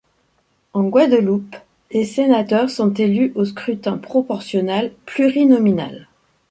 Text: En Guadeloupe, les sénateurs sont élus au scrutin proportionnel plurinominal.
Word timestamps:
En 0.73 0.85
Guadeloupe, 0.85 1.55
les 1.91 2.05
sénateurs 2.05 2.71
sont 2.71 2.91
élus 2.95 3.31
au 3.35 3.45
scrutin 3.45 3.99
proportionnel 3.99 4.95
plurinominal. 5.05 6.07